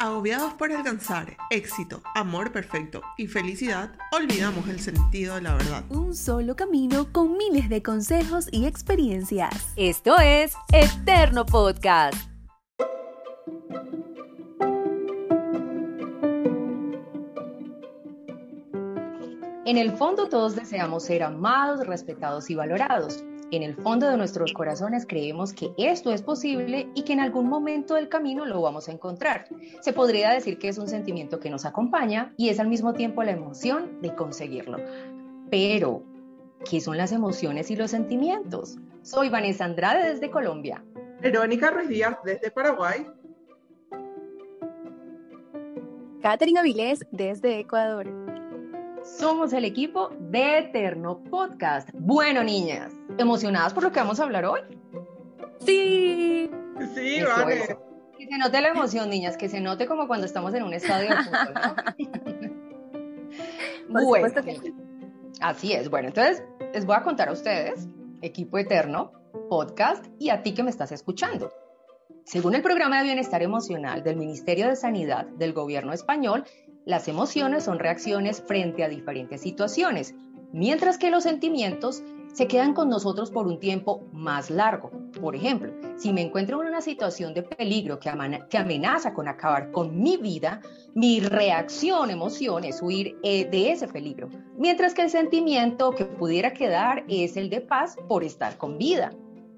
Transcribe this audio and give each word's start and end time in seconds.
Agobiados 0.00 0.54
por 0.54 0.70
alcanzar 0.72 1.36
éxito, 1.50 2.02
amor 2.14 2.52
perfecto 2.52 3.02
y 3.16 3.26
felicidad, 3.26 3.96
olvidamos 4.12 4.68
el 4.68 4.78
sentido 4.78 5.34
de 5.34 5.42
la 5.42 5.54
verdad. 5.54 5.84
Un 5.90 6.14
solo 6.14 6.54
camino 6.54 7.12
con 7.12 7.36
miles 7.36 7.68
de 7.68 7.82
consejos 7.82 8.46
y 8.52 8.66
experiencias. 8.66 9.72
Esto 9.74 10.18
es 10.20 10.54
Eterno 10.72 11.44
Podcast. 11.44 12.14
En 19.66 19.76
el 19.76 19.92
fondo 19.98 20.28
todos 20.28 20.54
deseamos 20.54 21.04
ser 21.04 21.24
amados, 21.24 21.86
respetados 21.86 22.48
y 22.50 22.54
valorados. 22.54 23.22
En 23.50 23.62
el 23.62 23.74
fondo 23.76 24.10
de 24.10 24.18
nuestros 24.18 24.52
corazones 24.52 25.06
creemos 25.06 25.54
que 25.54 25.72
esto 25.78 26.12
es 26.12 26.20
posible 26.20 26.90
y 26.94 27.02
que 27.02 27.14
en 27.14 27.20
algún 27.20 27.48
momento 27.48 27.94
del 27.94 28.10
camino 28.10 28.44
lo 28.44 28.60
vamos 28.60 28.88
a 28.88 28.92
encontrar. 28.92 29.46
Se 29.80 29.94
podría 29.94 30.30
decir 30.30 30.58
que 30.58 30.68
es 30.68 30.76
un 30.76 30.86
sentimiento 30.86 31.40
que 31.40 31.48
nos 31.48 31.64
acompaña 31.64 32.34
y 32.36 32.50
es 32.50 32.60
al 32.60 32.68
mismo 32.68 32.92
tiempo 32.92 33.22
la 33.22 33.30
emoción 33.30 34.02
de 34.02 34.14
conseguirlo. 34.14 34.76
Pero, 35.50 36.02
¿qué 36.68 36.82
son 36.82 36.98
las 36.98 37.10
emociones 37.10 37.70
y 37.70 37.76
los 37.76 37.90
sentimientos? 37.90 38.76
Soy 39.00 39.30
Vanessa 39.30 39.64
Andrade 39.64 40.12
desde 40.12 40.30
Colombia. 40.30 40.84
Verónica 41.22 41.70
Ruiz 41.70 41.88
Díaz 41.88 42.18
desde 42.24 42.50
Paraguay. 42.50 43.06
Catherine 46.20 46.58
Avilés 46.58 47.06
desde 47.12 47.60
Ecuador. 47.60 48.12
Somos 49.02 49.54
el 49.54 49.64
equipo 49.64 50.10
de 50.18 50.58
Eterno 50.58 51.22
Podcast. 51.30 51.88
Bueno, 51.94 52.44
niñas, 52.44 52.92
¿emocionadas 53.18 53.74
por 53.74 53.82
lo 53.82 53.92
que 53.92 54.00
vamos 54.00 54.20
a 54.20 54.24
hablar 54.24 54.44
hoy? 54.46 54.60
Sí. 55.60 56.50
Sí, 56.94 57.22
vale. 57.22 57.76
Que 58.16 58.26
se 58.26 58.38
note 58.38 58.60
la 58.60 58.68
emoción, 58.68 59.10
niñas, 59.10 59.36
que 59.36 59.48
se 59.48 59.60
note 59.60 59.86
como 59.86 60.06
cuando 60.06 60.26
estamos 60.26 60.54
en 60.54 60.62
un 60.62 60.74
estadio 60.74 61.10
de 61.10 61.16
fútbol, 61.22 61.54
¿no? 63.88 64.02
bueno, 64.04 64.28
así 65.40 65.72
es. 65.72 65.88
Bueno, 65.88 66.08
entonces 66.08 66.42
les 66.72 66.84
voy 66.84 66.96
a 66.96 67.02
contar 67.02 67.28
a 67.28 67.32
ustedes, 67.32 67.86
equipo 68.22 68.58
Eterno 68.58 69.12
Podcast, 69.48 70.04
y 70.18 70.30
a 70.30 70.42
ti 70.42 70.54
que 70.54 70.62
me 70.62 70.70
estás 70.70 70.92
escuchando. 70.92 71.52
Según 72.24 72.54
el 72.54 72.62
programa 72.62 72.98
de 72.98 73.04
bienestar 73.04 73.42
emocional 73.42 74.02
del 74.02 74.16
Ministerio 74.16 74.68
de 74.68 74.76
Sanidad 74.76 75.26
del 75.26 75.52
Gobierno 75.52 75.92
español, 75.92 76.44
las 76.84 77.08
emociones 77.08 77.64
son 77.64 77.78
reacciones 77.78 78.42
frente 78.42 78.84
a 78.84 78.88
diferentes 78.88 79.40
situaciones, 79.40 80.14
mientras 80.52 80.98
que 80.98 81.10
los 81.10 81.22
sentimientos 81.22 82.02
se 82.38 82.46
quedan 82.46 82.72
con 82.72 82.88
nosotros 82.88 83.32
por 83.32 83.48
un 83.48 83.58
tiempo 83.58 84.06
más 84.12 84.48
largo. 84.48 84.92
Por 85.20 85.34
ejemplo, 85.34 85.72
si 85.96 86.12
me 86.12 86.22
encuentro 86.22 86.62
en 86.62 86.68
una 86.68 86.80
situación 86.80 87.34
de 87.34 87.42
peligro 87.42 87.98
que, 87.98 88.08
amenaza 88.08 89.12
con 89.12 89.26
acabar 89.26 89.72
con 89.72 90.00
mi 90.00 90.16
vida, 90.18 90.60
mi 90.94 91.18
reacción, 91.18 92.10
emoción 92.10 92.62
es 92.62 92.80
huir 92.80 93.18
eh, 93.24 93.44
de 93.50 93.72
ese 93.72 93.88
peligro, 93.88 94.28
mientras 94.56 94.94
que 94.94 95.02
el 95.02 95.10
sentimiento 95.10 95.90
que 95.90 96.04
pudiera 96.04 96.52
quedar 96.52 97.04
es 97.08 97.36
el 97.36 97.50
de 97.50 97.60
paz 97.60 97.96
por 98.06 98.22
estar 98.22 98.56
con 98.56 98.78
vida. 98.78 99.10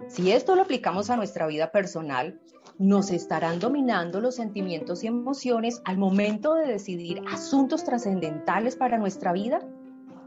Si 0.08 0.32
esto 0.32 0.56
lo 0.56 0.62
aplicamos 0.62 1.10
a 1.10 1.16
nuestra 1.16 1.46
vida 1.48 1.70
personal, 1.72 2.40
nos 2.78 3.10
estarán 3.10 3.58
dominando 3.58 4.22
los 4.22 4.36
sentimientos 4.36 5.04
y 5.04 5.08
emociones 5.08 5.82
al 5.84 5.98
momento 5.98 6.54
de 6.54 6.66
decidir 6.66 7.20
asuntos 7.30 7.84
trascendentales 7.84 8.74
para 8.74 8.96
nuestra 8.96 9.34
vida? 9.34 9.60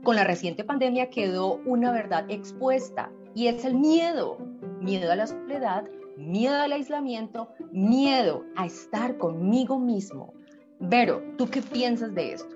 Con 0.03 0.17
la 0.17 0.25
reciente 0.25 0.65
pandemia 0.65 1.09
quedó 1.09 1.61
una 1.65 1.89
verdad 1.93 2.25
expuesta 2.29 3.09
y 3.33 3.47
es 3.47 3.63
el 3.63 3.75
miedo. 3.75 4.37
Miedo 4.81 5.09
a 5.09 5.15
la 5.15 5.27
soledad, 5.27 5.89
miedo 6.17 6.55
al 6.55 6.73
aislamiento, 6.73 7.47
miedo 7.71 8.43
a 8.57 8.65
estar 8.65 9.17
conmigo 9.17 9.79
mismo. 9.79 10.33
Vero, 10.81 11.23
¿tú 11.37 11.49
qué 11.49 11.61
piensas 11.61 12.13
de 12.13 12.33
esto? 12.33 12.53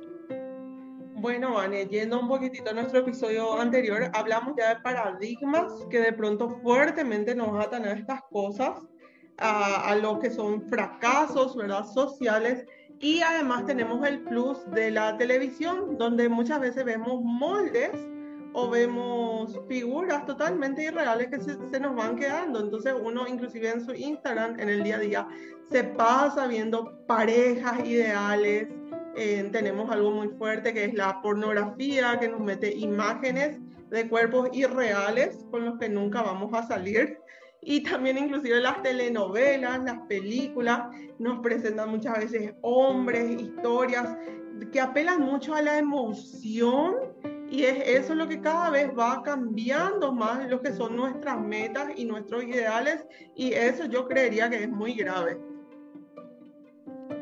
Bueno, 1.16 1.54
Vane, 1.54 1.86
yendo 1.86 2.20
un 2.20 2.28
poquitito 2.28 2.72
a 2.72 2.74
nuestro 2.74 3.00
episodio 3.00 3.58
anterior, 3.58 4.12
hablamos 4.14 4.54
ya 4.58 4.76
de 4.76 4.82
paradigmas 4.82 5.72
que 5.90 6.00
de 6.02 6.12
pronto 6.12 6.50
fuertemente 6.62 7.34
nos 7.34 7.66
atan 7.66 7.86
a 7.86 7.94
estas 7.94 8.22
cosas 8.30 8.82
a, 9.38 9.96
lo 9.96 10.20
que 10.20 10.30
son 10.30 10.68
fracasos, 10.68 11.56
¿verdad? 11.56 11.86
Sociales. 11.86 12.66
Y 13.00 13.22
además 13.22 13.66
tenemos 13.66 14.06
el 14.08 14.22
plus 14.22 14.58
de 14.72 14.90
la 14.92 15.18
televisión, 15.18 15.98
donde 15.98 16.30
muchas 16.30 16.60
veces 16.60 16.84
vemos 16.84 17.22
moldes 17.24 17.92
o 18.54 18.70
vemos 18.70 19.60
figuras 19.68 20.26
totalmente 20.26 20.84
irreales 20.84 21.28
que 21.28 21.40
se, 21.40 21.80
nos 21.80 21.96
van 21.96 22.16
quedando. 22.16 22.60
Entonces 22.60 22.96
uno 23.00 23.28
inclusive 23.28 23.70
en 23.70 23.86
su 23.86 23.94
Instagram, 23.94 24.60
en 24.60 24.70
el 24.70 24.84
día 24.84 24.96
a 24.96 25.00
día, 25.00 25.28
se 25.70 25.84
pasa 25.84 26.48
viendo 26.48 27.06
parejas 27.06 27.86
ideales. 27.86 28.68
Eh, 29.16 29.48
tenemos 29.52 29.92
algo 29.92 30.12
muy 30.12 30.30
fuerte 30.30 30.74
que 30.74 30.86
es 30.86 30.94
la 30.96 31.22
pornografía, 31.22 32.18
que 32.20 32.30
nos 32.30 32.40
mete 32.40 32.74
imágenes 32.76 33.60
de 33.92 34.10
cuerpos 34.10 34.50
irreales 34.54 35.46
con 35.52 35.66
los 35.66 35.78
que 35.78 35.90
nunca 35.90 36.24
vamos 36.24 36.52
a 36.54 36.68
salir 36.68 37.20
y 37.70 37.82
también 37.82 38.18
inclusive 38.18 38.62
las 38.62 38.82
telenovelas, 38.82 39.84
las 39.84 40.00
películas 40.08 40.84
nos 41.20 41.40
presentan 41.40 41.90
muchas 41.90 42.18
veces 42.18 42.54
hombres, 42.62 43.42
historias 43.42 44.16
que 44.72 44.80
apelan 44.80 45.20
mucho 45.20 45.54
a 45.54 45.62
la 45.62 45.78
emoción 45.78 46.96
y 47.50 47.64
es 47.64 47.78
eso 47.86 48.16
lo 48.16 48.26
que 48.26 48.40
cada 48.40 48.70
vez 48.70 48.90
va 48.98 49.22
cambiando 49.22 50.14
más 50.14 50.48
lo 50.50 50.62
que 50.62 50.72
son 50.72 50.96
nuestras 50.96 51.42
metas 51.42 51.92
y 51.98 52.06
nuestros 52.06 52.46
ideales 52.46 53.06
y 53.36 53.52
eso 53.52 53.84
yo 53.84 54.08
creería 54.08 54.50
que 54.50 54.64
es 54.64 54.70
muy 54.70 54.94
grave. 54.94 55.38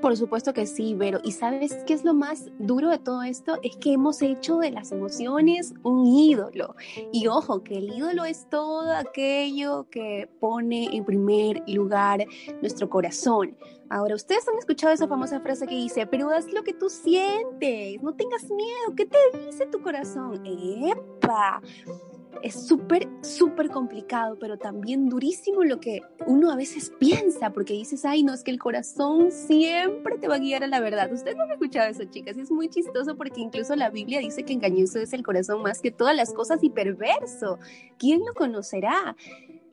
Por 0.02 0.16
supuesto 0.18 0.54
que 0.54 0.66
sí, 0.66 0.94
Vero. 0.94 1.20
¿Y 1.24 1.32
sabes 1.32 1.84
qué 1.86 1.94
es 1.94 2.04
lo 2.04 2.14
más 2.14 2.52
duro 2.60 2.90
de 2.90 3.00
todo 3.00 3.24
esto? 3.24 3.58
Es 3.64 3.76
que 3.78 3.94
hemos 3.94 4.22
hecho 4.22 4.60
de 4.60 4.72
las 4.72 4.92
emociones 4.92 5.74
un 5.84 6.06
ídolo. 6.06 6.76
Y 7.12 7.28
ojo, 7.28 7.64
que 7.64 7.78
el 7.78 7.92
ídolo 7.92 8.26
es 8.26 8.48
todo 8.50 8.92
aquello 8.92 9.88
que 9.90 10.30
pone 10.40 10.96
en 10.96 11.06
primer 11.06 11.64
lugar 11.68 12.26
nuestro 12.62 12.90
corazón. 12.90 13.58
Ahora, 13.90 14.16
ustedes 14.16 14.48
han 14.48 14.58
escuchado 14.58 14.94
esa 14.94 15.08
famosa 15.08 15.40
frase 15.40 15.68
que 15.68 15.76
dice, 15.76 16.08
pero 16.08 16.30
haz 16.30 16.52
lo 16.52 16.64
que 16.64 16.74
tú 16.74 16.90
sientes, 16.90 18.02
no 18.02 18.14
tengas 18.14 18.44
miedo, 18.50 18.96
¿qué 18.96 19.06
te 19.06 19.18
dice 19.46 19.68
tu 19.68 19.82
corazón? 19.82 20.44
¡Epa! 20.46 21.62
Es 22.42 22.68
súper, 22.68 23.08
súper 23.22 23.70
complicado, 23.70 24.38
pero 24.40 24.58
también 24.58 25.10
durísimo 25.10 25.64
lo 25.64 25.80
que 25.80 26.02
uno 26.28 26.52
a 26.52 26.56
veces 26.56 26.92
piensa, 27.00 27.52
porque 27.52 27.74
dices, 27.74 28.06
ay, 28.06 28.24
no, 28.24 28.34
es 28.34 28.44
que 28.44 28.52
el 28.52 28.60
corazón 28.60 29.32
siempre 29.32 30.18
te 30.18 30.28
va 30.28 30.36
a 30.36 30.40
guiar 30.40 30.64
a 30.64 30.68
la 30.68 30.80
verdad. 30.80 31.12
Ustedes 31.12 31.38
no 31.38 31.44
han 31.44 31.52
escuchado 31.52 31.90
eso, 31.90 32.04
chicas, 32.06 32.38
es 32.38 32.52
muy 32.52 32.70
chistoso 32.70 33.16
porque 33.16 33.42
incluso 33.42 33.76
la 33.76 33.90
Biblia 33.90 34.20
dice 34.20 34.44
que 34.44 34.54
engañoso 34.54 35.00
es 35.00 35.14
el 35.14 35.24
corazón 35.24 35.62
más 35.62 35.82
que 35.82 35.92
todas 35.92 36.16
las 36.16 36.34
cosas 36.34 36.64
y 36.64 36.70
perverso. 36.70 37.60
¿Quién 37.98 38.20
lo 38.26 38.34
conocerá? 38.34 39.16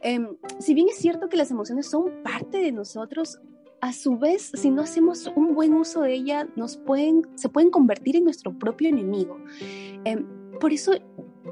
Em, 0.00 0.36
si 0.58 0.74
bien 0.74 0.88
es 0.88 0.96
cierto 0.96 1.28
que 1.28 1.36
las 1.36 1.50
emociones 1.50 1.86
son 1.86 2.22
parte 2.22 2.58
de 2.58 2.72
nosotros, 2.72 3.40
a 3.80 3.92
su 3.92 4.16
vez, 4.16 4.52
si 4.54 4.70
no 4.70 4.82
hacemos 4.82 5.30
un 5.34 5.56
buen 5.56 5.74
uso 5.74 6.02
de 6.02 6.14
ella, 6.14 6.48
nos 6.54 6.76
pueden, 6.76 7.26
se 7.34 7.48
pueden 7.48 7.70
convertir 7.70 8.14
en 8.14 8.22
nuestro 8.22 8.56
propio 8.56 8.88
enemigo. 8.88 9.38
Em, 10.04 10.24
por 10.60 10.72
eso 10.72 10.92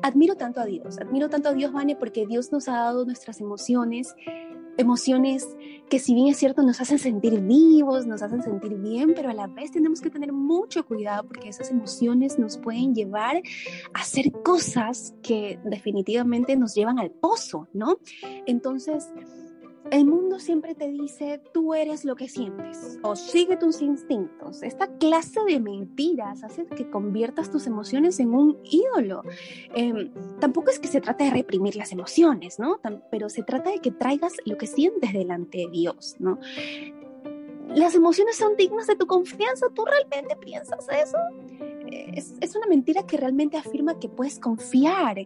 admiro 0.03 0.37
tanto 0.37 0.61
a 0.61 0.65
Dios, 0.65 0.99
admiro 0.99 1.29
tanto 1.29 1.49
a 1.49 1.53
Dios, 1.53 1.73
Vane, 1.73 1.97
porque 1.97 2.27
Dios 2.27 2.53
nos 2.53 2.69
ha 2.69 2.73
dado 2.73 3.05
nuestras 3.05 3.41
emociones, 3.41 4.15
emociones 4.77 5.47
que 5.89 5.99
si 5.99 6.15
bien 6.15 6.29
es 6.29 6.39
cierto 6.39 6.63
nos 6.63 6.81
hacen 6.81 6.99
sentir 6.99 7.41
vivos, 7.41 8.07
nos 8.07 8.23
hacen 8.23 8.43
sentir 8.43 8.75
bien, 8.77 9.13
pero 9.15 9.29
a 9.31 9.35
la 9.35 9.47
vez 9.47 9.73
tenemos 9.73 10.01
que 10.01 10.09
tener 10.09 10.33
mucho 10.33 10.87
cuidado 10.87 11.27
porque 11.27 11.49
esas 11.49 11.71
emociones 11.71 12.39
nos 12.39 12.57
pueden 12.59 12.95
llevar 12.95 13.43
a 13.93 14.01
hacer 14.01 14.33
cosas 14.45 15.15
que 15.23 15.59
definitivamente 15.65 16.57
nos 16.57 16.75
llevan 16.75 16.99
al 16.99 17.11
pozo, 17.11 17.69
¿no? 17.73 17.99
Entonces, 18.47 19.09
el 19.91 20.05
mundo 20.05 20.39
siempre 20.39 20.75
te 20.75 20.89
dice, 20.89 21.41
tú 21.53 21.75
eres 21.75 22.05
lo 22.05 22.15
que 22.15 22.29
sientes 22.29 22.99
o 23.03 23.17
sigue 23.17 23.57
tus 23.57 23.83
instintos. 23.83 24.63
Esta 24.63 24.87
clase 24.99 25.41
de 25.47 25.59
mentiras 25.59 26.45
hace 26.45 26.67
que 26.67 26.89
conviertas 26.91 27.51
tus 27.51 27.67
emociones 27.67 28.21
en 28.21 28.35
un 28.35 28.59
ídolo. 28.65 29.23
Em, 29.75 30.13
tampoco 30.39 30.71
es 30.71 30.79
que 30.79 30.89
se 30.89 31.01
trata 31.01 31.25
de 31.25 31.31
reprimir 31.31 31.77
las 31.77 31.93
emociones, 31.93 32.59
¿no? 32.59 32.81
pero 33.11 33.29
se 33.29 33.43
trata 33.43 33.71
de 33.71 33.81
que 33.81 33.91
traigas 33.91 34.35
lo 34.45 34.57
que 34.57 34.67
sientes 34.67 35.13
delante 35.13 35.59
de 35.59 35.71
Dios, 35.71 36.17
¿no? 36.19 36.39
Las 37.75 37.95
emociones 37.95 38.37
son 38.37 38.57
dignas 38.57 38.87
de 38.89 38.97
tu 38.97 39.07
confianza. 39.07 39.67
¿Tú 39.73 39.85
realmente 39.85 40.37
piensas 40.37 40.87
eso? 40.91 41.19
Es, 41.91 42.57
una 42.57 42.67
mentira 42.67 43.07
que 43.07 43.17
realmente 43.17 43.57
afirma 43.57 43.99
que 43.99 44.09
puedes 44.09 44.39
confiar 44.39 45.19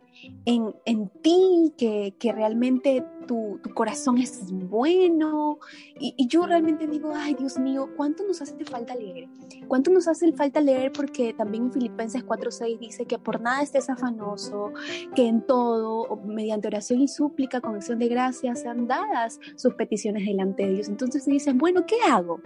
en, 0.44 0.74
en 0.84 1.08
ti, 1.22 1.72
que, 1.76 2.14
que 2.18 2.32
realmente 2.32 3.04
tu, 3.26 3.58
tu, 3.62 3.72
corazón 3.74 4.18
es 4.18 4.50
bueno. 4.50 5.58
Y, 5.98 6.26
yo 6.28 6.46
realmente 6.46 6.86
digo, 6.86 7.12
ay 7.14 7.34
Dios 7.34 7.58
mío, 7.58 7.88
¿cuánto 7.96 8.24
nos 8.24 8.42
hace 8.42 8.64
falta 8.64 8.94
leer? 8.94 9.28
¿Cuánto 9.68 9.90
nos 9.90 10.08
hace 10.08 10.32
falta 10.32 10.60
leer? 10.60 10.92
Porque 10.92 11.32
también 11.32 11.64
en 11.64 11.72
Filipenses 11.72 12.24
4.6 12.24 12.78
dice 12.78 13.06
que 13.06 13.18
por 13.18 13.40
nada 13.40 13.62
estés 13.62 13.88
afanoso, 13.90 14.72
que 15.14 15.26
en 15.26 15.42
todo, 15.42 16.16
mediante 16.24 16.68
oración 16.68 17.00
y 17.00 17.08
súplica, 17.08 17.60
con 17.60 17.76
acción 17.76 17.98
de 17.98 18.08
gracias, 18.08 18.60
sean 18.60 18.86
dadas 18.86 19.40
sus 19.56 19.74
peticiones 19.74 20.24
delante 20.26 20.66
de 20.66 20.74
Dios. 20.74 20.88
Entonces 20.88 21.24
dicen, 21.24 21.58
bueno, 21.58 21.84
¿qué 21.86 21.96
hago? 22.06 22.40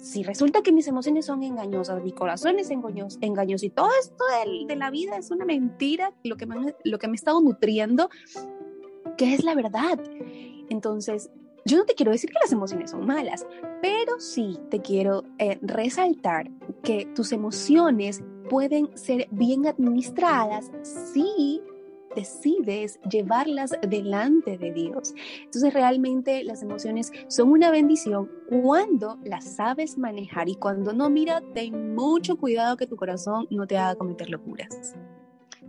Si 0.00 0.22
resulta 0.22 0.62
que 0.62 0.72
mis 0.72 0.88
emociones 0.88 1.26
son 1.26 1.42
engañosas, 1.42 2.02
mi 2.02 2.12
corazón 2.12 2.58
es 2.58 2.70
engañoso, 2.70 3.18
engañoso 3.20 3.66
y 3.66 3.70
todo 3.70 3.90
esto 4.00 4.24
de, 4.66 4.76
la 4.76 4.90
vida 4.90 5.16
es 5.16 5.30
una 5.30 5.44
mentira, 5.44 6.12
lo 6.24 6.36
que, 6.36 6.46
me, 6.46 6.74
lo 6.84 6.98
que 6.98 7.06
me 7.06 7.12
he 7.12 7.16
estado 7.16 7.40
nutriendo, 7.40 8.08
que 9.18 9.34
es 9.34 9.44
la 9.44 9.54
verdad. 9.54 10.00
Entonces, 10.70 11.30
yo 11.66 11.76
no 11.76 11.84
te 11.84 11.94
quiero 11.94 12.12
decir 12.12 12.30
que 12.30 12.38
las 12.40 12.52
emociones 12.52 12.90
son 12.92 13.06
malas, 13.06 13.46
pero 13.82 14.18
sí 14.18 14.58
te 14.70 14.80
quiero 14.80 15.24
eh, 15.38 15.58
resaltar 15.60 16.50
que 16.82 17.06
tus 17.14 17.32
emociones 17.32 18.22
pueden 18.48 18.96
ser 18.96 19.28
bien 19.30 19.66
administradas 19.66 20.70
si 20.82 21.62
decides 22.14 23.00
llevarlas 23.10 23.72
delante 23.88 24.58
de 24.58 24.72
Dios. 24.72 25.14
Entonces 25.44 25.72
realmente 25.72 26.44
las 26.44 26.62
emociones 26.62 27.12
son 27.28 27.50
una 27.50 27.70
bendición 27.70 28.30
cuando 28.48 29.18
las 29.24 29.56
sabes 29.56 29.98
manejar 29.98 30.48
y 30.48 30.56
cuando 30.56 30.92
no, 30.92 31.10
mira, 31.10 31.42
ten 31.54 31.94
mucho 31.94 32.36
cuidado 32.36 32.76
que 32.76 32.86
tu 32.86 32.96
corazón 32.96 33.46
no 33.50 33.66
te 33.66 33.76
haga 33.76 33.94
cometer 33.94 34.30
locuras. 34.30 34.94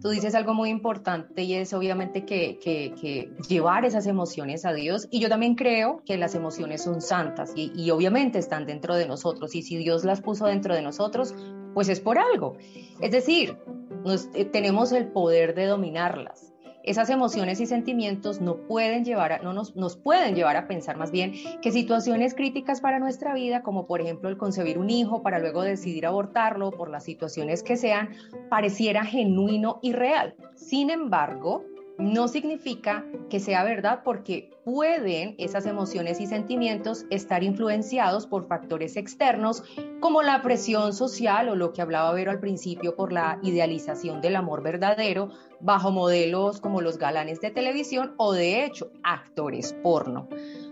Tú 0.02 0.10
dices 0.10 0.34
algo 0.34 0.56
muy 0.56 0.70
importante 0.70 1.44
y 1.44 1.54
es 1.54 1.74
obviamente 1.74 2.26
que, 2.26 2.58
que, 2.60 3.32
llevar 3.48 3.86
esas 3.86 4.08
emociones 4.08 4.66
a 4.66 4.74
Dios. 4.74 5.08
Y 5.12 5.20
yo 5.20 5.30
también 5.30 5.54
creo 5.54 6.02
que 6.06 6.18
las 6.18 6.34
emociones 6.34 6.82
son 6.82 7.02
santas 7.02 7.54
y, 7.56 7.72
y 7.76 7.92
obviamente 7.92 8.40
están 8.40 8.66
dentro 8.66 8.96
de 8.96 9.06
nosotros. 9.06 9.54
Y 9.54 9.62
si 9.62 9.78
Dios 9.78 10.04
las 10.04 10.22
puso 10.22 10.48
dentro 10.48 10.74
de 10.74 10.82
nosotros, 10.82 11.36
pues 11.76 11.88
es 11.88 12.00
por 12.00 12.18
algo. 12.18 12.58
Es 13.00 13.12
decir, 13.12 13.58
eh, 14.06 14.46
tenemos 14.46 14.92
el 14.92 15.08
poder 15.08 15.56
de 15.56 15.66
dominarlas. 15.66 16.52
Esas 16.84 17.12
emociones 17.12 17.60
y 17.60 17.68
sentimientos 17.68 18.42
no 18.42 18.56
pueden 18.68 19.06
llevar 19.06 19.44
no 19.44 19.54
nos, 19.54 19.76
nos 19.76 19.98
pueden 19.98 20.34
llevar 20.34 20.58
a 20.58 20.68
pensar 20.68 20.98
más 20.98 21.12
bien 21.12 21.34
que 21.62 21.72
situaciones 21.72 22.34
críticas 22.34 22.82
para 22.82 22.98
nuestra 22.98 23.36
vida, 23.36 23.62
como 23.62 23.86
por 23.86 24.02
ejemplo 24.02 24.30
el 24.30 24.38
concebir 24.38 24.80
un 24.80 24.90
hijo 24.90 25.22
para 25.22 25.38
luego 25.38 25.62
decidir 25.62 26.08
abortarlo 26.08 26.72
por 26.72 26.90
las 26.90 27.04
situaciones 27.04 27.62
que 27.62 27.78
sean, 27.78 28.10
pareciera 28.50 29.06
genuino 29.06 29.80
y 29.84 29.94
real. 29.94 30.34
Sin 30.56 30.90
embargo, 30.90 31.64
no 32.02 32.28
significa 32.28 33.06
que 33.30 33.40
sea 33.40 33.64
verdad 33.64 34.02
porque 34.04 34.50
pueden 34.66 35.36
esas 35.38 35.66
emociones 35.66 36.20
y 36.20 36.26
sentimientos 36.26 37.06
estar 37.12 37.44
influenciados 37.44 38.26
por 38.26 38.48
factores 38.48 38.98
externos 38.98 39.64
como 40.00 40.24
la 40.24 40.42
presión 40.42 40.94
social 40.94 41.48
o 41.50 41.56
lo 41.56 41.74
que 41.74 41.82
hablaba 41.82 42.12
Vero 42.12 42.32
al 42.32 42.40
principio 42.40 42.96
por 42.96 43.14
la 43.14 43.40
idealización 43.44 44.20
del 44.20 44.36
amor 44.36 44.64
verdadero 44.64 45.30
bajo 45.60 45.92
modelos 45.92 46.60
como 46.60 46.82
los 46.82 46.98
galanes 46.98 47.40
de 47.40 47.52
televisión 47.52 48.16
o 48.18 48.34
de 48.34 48.66
hecho 48.66 48.92
actores 49.04 49.74
porno. 49.84 50.28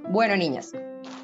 Bueno, 0.09 0.35
niñas, 0.35 0.73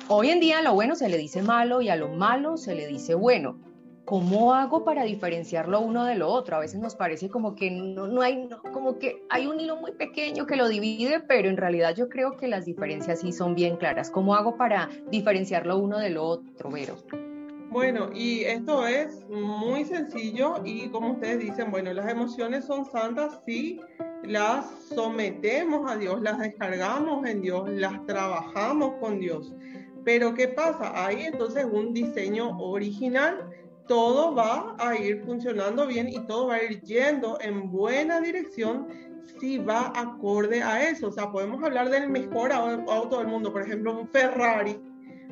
hoy 0.07 0.29
en 0.29 0.39
día 0.39 0.59
a 0.59 0.61
lo 0.61 0.73
bueno 0.73 0.95
se 0.95 1.09
le 1.09 1.17
dice 1.17 1.41
malo 1.41 1.81
y 1.81 1.89
a 1.89 1.95
lo 1.95 2.09
malo 2.09 2.57
se 2.57 2.75
le 2.75 2.87
dice 2.87 3.15
bueno. 3.15 3.59
¿Cómo 4.05 4.53
hago 4.53 4.85
para 4.85 5.03
diferenciarlo 5.03 5.81
uno 5.81 6.05
de 6.05 6.15
lo 6.15 6.29
otro? 6.29 6.55
A 6.55 6.59
veces 6.59 6.79
nos 6.79 6.95
parece 6.95 7.29
como 7.29 7.55
que 7.55 7.71
no, 7.71 8.07
no 8.07 8.21
hay, 8.21 8.47
como 8.71 8.97
que 8.99 9.23
hay 9.29 9.47
un 9.47 9.59
hilo 9.59 9.75
muy 9.77 9.91
pequeño 9.91 10.45
que 10.45 10.55
lo 10.55 10.67
divide, 10.67 11.19
pero 11.19 11.49
en 11.49 11.57
realidad 11.57 11.95
yo 11.95 12.07
creo 12.07 12.37
que 12.37 12.47
las 12.47 12.65
diferencias 12.65 13.19
sí 13.21 13.31
son 13.31 13.55
bien 13.55 13.77
claras. 13.77 14.11
¿Cómo 14.11 14.35
hago 14.35 14.55
para 14.57 14.89
diferenciarlo 15.09 15.77
uno 15.77 15.97
de 15.97 16.11
lo 16.11 16.23
otro, 16.23 16.69
Vero? 16.69 16.95
Bueno, 17.71 18.09
y 18.13 18.41
esto 18.43 18.87
es 18.87 19.27
muy 19.27 19.83
sencillo 19.83 20.61
y 20.63 20.87
como 20.89 21.13
ustedes 21.13 21.39
dicen, 21.39 21.71
bueno, 21.71 21.91
las 21.91 22.09
emociones 22.09 22.63
son 22.63 22.85
santas 22.85 23.41
si 23.45 23.81
las 24.23 24.65
sometemos 24.95 25.91
a 25.91 25.97
Dios, 25.97 26.21
las 26.21 26.39
descargamos 26.39 27.27
en 27.27 27.41
Dios, 27.41 27.69
las 27.69 28.05
trabajamos 28.05 28.93
con 29.01 29.19
Dios. 29.19 29.53
Pero 30.05 30.35
¿qué 30.35 30.47
pasa? 30.47 31.05
Hay 31.05 31.23
entonces 31.23 31.65
un 31.65 31.91
diseño 31.93 32.57
original 32.59 33.49
todo 33.87 34.33
va 34.33 34.75
a 34.79 34.95
ir 34.95 35.23
funcionando 35.25 35.87
bien 35.87 36.09
y 36.09 36.19
todo 36.25 36.47
va 36.47 36.55
a 36.55 36.63
ir 36.63 36.81
yendo 36.81 37.37
en 37.41 37.71
buena 37.71 38.19
dirección 38.19 38.87
si 39.39 39.57
va 39.57 39.91
acorde 39.95 40.61
a 40.61 40.89
eso. 40.89 41.07
O 41.07 41.11
sea, 41.11 41.31
podemos 41.31 41.63
hablar 41.63 41.89
del 41.89 42.09
mejor 42.09 42.51
auto 42.51 43.19
del 43.19 43.27
mundo, 43.27 43.51
por 43.51 43.63
ejemplo, 43.63 43.99
un 43.99 44.07
Ferrari, 44.09 44.79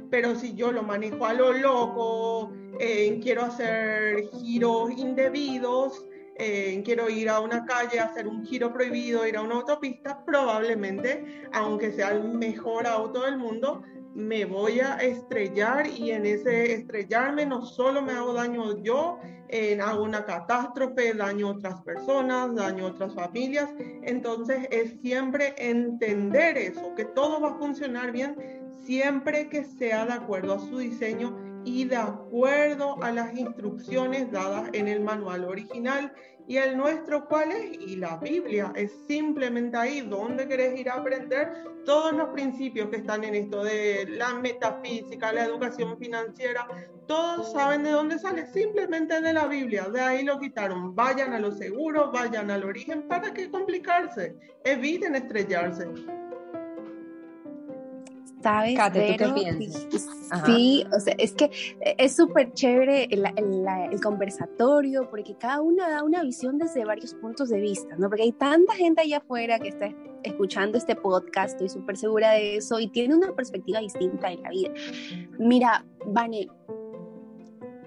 pero 0.09 0.35
si 0.35 0.53
yo 0.53 0.71
lo 0.71 0.83
manejo 0.83 1.25
a 1.25 1.33
lo 1.33 1.53
loco, 1.53 2.51
eh, 2.79 3.19
quiero 3.21 3.43
hacer 3.43 4.29
giros 4.31 4.91
indebidos, 4.91 6.05
eh, 6.35 6.81
quiero 6.83 7.09
ir 7.09 7.29
a 7.29 7.39
una 7.39 7.65
calle 7.65 7.99
hacer 7.99 8.27
un 8.27 8.43
giro 8.45 8.73
prohibido, 8.73 9.27
ir 9.27 9.37
a 9.37 9.41
una 9.41 9.55
autopista, 9.55 10.23
probablemente, 10.25 11.43
aunque 11.51 11.91
sea 11.91 12.11
el 12.11 12.23
mejor 12.23 12.87
auto 12.87 13.21
del 13.21 13.37
mundo, 13.37 13.83
me 14.15 14.45
voy 14.45 14.79
a 14.79 14.97
estrellar 14.97 15.87
y 15.87 16.11
en 16.11 16.25
ese 16.25 16.73
estrellarme 16.73 17.45
no 17.45 17.65
solo 17.65 18.01
me 18.01 18.11
hago 18.11 18.33
daño 18.33 18.81
yo, 18.83 19.19
hago 19.83 20.03
una 20.03 20.25
catástrofe, 20.25 21.13
daño 21.13 21.47
a 21.47 21.51
otras 21.51 21.81
personas, 21.81 22.55
daño 22.55 22.87
a 22.87 22.89
otras 22.89 23.13
familias. 23.13 23.69
Entonces 24.03 24.67
es 24.71 24.99
siempre 25.01 25.55
entender 25.57 26.57
eso, 26.57 26.93
que 26.95 27.05
todo 27.05 27.41
va 27.41 27.51
a 27.51 27.57
funcionar 27.57 28.11
bien 28.11 28.35
siempre 28.85 29.47
que 29.49 29.63
sea 29.63 30.05
de 30.05 30.13
acuerdo 30.13 30.55
a 30.55 30.59
su 30.59 30.77
diseño 30.77 31.37
y 31.65 31.85
de 31.85 31.95
acuerdo 31.95 33.01
a 33.01 33.11
las 33.11 33.33
instrucciones 33.37 34.31
dadas 34.31 34.69
en 34.73 34.87
el 34.87 34.99
manual 34.99 35.45
original 35.45 36.11
¿Y 36.47 36.57
el 36.57 36.77
nuestro 36.77 37.25
cuál 37.27 37.51
es? 37.51 37.79
Y 37.79 37.95
la 37.95 38.17
Biblia 38.17 38.71
es 38.75 38.91
simplemente 39.07 39.77
ahí 39.77 40.01
donde 40.01 40.47
querés 40.47 40.77
ir 40.77 40.89
a 40.89 40.95
aprender 40.95 41.53
todos 41.85 42.13
los 42.13 42.29
principios 42.29 42.89
que 42.89 42.97
están 42.97 43.23
en 43.23 43.35
esto 43.35 43.63
de 43.63 44.05
la 44.09 44.33
metafísica, 44.35 45.31
la 45.31 45.45
educación 45.45 45.97
financiera. 45.97 46.67
Todos 47.07 47.51
saben 47.53 47.83
de 47.83 47.91
dónde 47.91 48.19
sale, 48.19 48.45
simplemente 48.47 49.21
de 49.21 49.33
la 49.33 49.47
Biblia. 49.47 49.89
De 49.89 50.01
ahí 50.01 50.23
lo 50.23 50.39
quitaron. 50.39 50.95
Vayan 50.95 51.33
a 51.33 51.39
lo 51.39 51.51
seguro, 51.51 52.11
vayan 52.11 52.51
al 52.51 52.63
origen. 52.63 53.07
¿Para 53.07 53.33
qué 53.33 53.49
complicarse? 53.49 54.35
Eviten 54.63 55.15
estrellarse. 55.15 55.87
¿Sabes? 58.43 58.75
Sí, 60.45 60.85
o 60.95 60.99
sea, 60.99 61.15
es 61.17 61.33
que 61.33 61.49
es 61.97 62.15
súper 62.15 62.53
chévere 62.53 63.05
el, 63.05 63.25
el, 63.37 64.01
conversatorio 64.01 65.09
porque 65.09 65.35
cada 65.37 65.61
uno 65.61 65.87
da 65.87 66.03
una 66.03 66.23
visión 66.23 66.57
desde 66.57 66.85
varios 66.85 67.13
puntos 67.13 67.49
de 67.49 67.59
vista, 67.59 67.95
¿no? 67.97 68.09
Porque 68.09 68.23
hay 68.23 68.31
tanta 68.31 68.73
gente 68.73 69.01
allá 69.01 69.17
afuera 69.17 69.59
que 69.59 69.69
está 69.69 69.89
escuchando 70.23 70.77
este 70.77 70.95
podcast, 70.95 71.53
estoy 71.53 71.69
súper 71.69 71.97
segura 71.97 72.31
de 72.31 72.57
eso, 72.57 72.79
y 72.79 72.87
tiene 72.87 73.15
una 73.15 73.33
perspectiva 73.33 73.79
distinta 73.79 74.31
en 74.31 74.41
la 74.41 74.49
vida. 74.49 74.71
Mira, 75.37 75.85
Vane, 76.05 76.47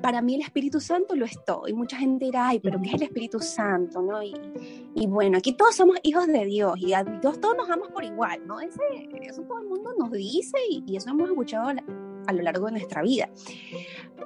para 0.07 0.23
mí 0.23 0.37
el 0.37 0.43
Espíritu 0.43 0.79
Santo 0.79 1.17
lo 1.17 1.25
es 1.25 1.45
todo. 1.45 1.67
Y 1.67 1.73
mucha 1.73 1.97
gente 1.97 2.27
dirá, 2.27 2.47
ay, 2.47 2.61
pero 2.61 2.81
¿qué 2.81 2.91
es 2.91 2.95
el 2.95 3.03
Espíritu 3.03 3.41
Santo? 3.41 4.01
¿no? 4.01 4.23
Y, 4.23 4.37
y 4.95 5.09
bueno, 5.09 5.37
aquí 5.37 5.53
todos 5.55 5.75
somos 5.75 5.99
hijos 6.05 6.29
de 6.29 6.45
Dios 6.45 6.79
y 6.79 6.93
a 6.93 7.03
Dios 7.03 7.41
todos 7.41 7.57
nos 7.57 7.69
amamos 7.69 7.91
por 7.91 8.05
igual, 8.05 8.47
¿no? 8.47 8.61
Ese, 8.61 8.79
eso 9.23 9.43
todo 9.43 9.59
el 9.59 9.67
mundo 9.67 9.93
nos 9.99 10.13
dice 10.13 10.57
y, 10.71 10.85
y 10.87 10.97
eso 10.97 11.11
hemos 11.11 11.29
escuchado 11.29 11.71
a 12.25 12.33
lo 12.33 12.41
largo 12.41 12.67
de 12.67 12.73
nuestra 12.73 13.03
vida. 13.03 13.29